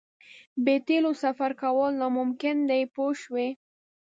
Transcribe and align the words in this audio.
بې 0.63 0.75
تیلو 0.87 1.11
سفر 1.23 1.51
کول 1.61 1.91
ناممکن 2.01 2.57
دي 2.69 2.81
پوه 2.93 3.11
شوې!. 3.21 3.47